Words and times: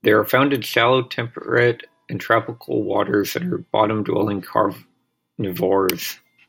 They 0.00 0.10
are 0.12 0.24
found 0.24 0.54
in 0.54 0.62
shallow 0.62 1.02
temperate 1.02 1.84
and 2.08 2.18
tropical 2.18 2.82
waters 2.82 3.36
and 3.36 3.52
are 3.52 3.58
bottom-dwelling 3.58 4.40
carnivores. 5.36 6.18